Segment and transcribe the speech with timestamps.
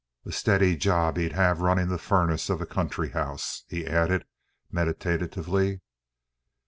[0.25, 4.25] A steady job he'd have running the furnace of a country house," he added
[4.71, 5.81] meditatively.